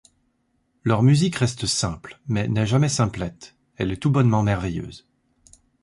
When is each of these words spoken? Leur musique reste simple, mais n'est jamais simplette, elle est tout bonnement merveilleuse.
Leur 0.83 1.03
musique 1.03 1.35
reste 1.35 1.67
simple, 1.67 2.19
mais 2.25 2.47
n'est 2.47 2.65
jamais 2.65 2.89
simplette, 2.89 3.55
elle 3.77 3.91
est 3.91 3.97
tout 4.01 4.09
bonnement 4.09 4.41
merveilleuse. 4.41 5.07